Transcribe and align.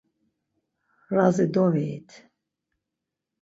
Razi 1.17 1.45
doviyit. 1.59 2.09